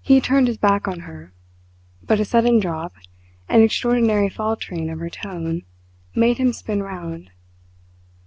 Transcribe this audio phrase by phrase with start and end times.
[0.00, 1.34] He turned his back on her;
[2.02, 2.94] but a sudden drop,
[3.50, 5.64] an extraordinary faltering of her tone,
[6.14, 7.30] made him spin round.